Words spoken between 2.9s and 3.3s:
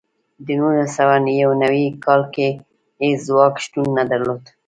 هېڅ